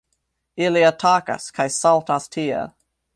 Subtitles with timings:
[0.69, 2.73] Ili atakas kaj saltas tiel!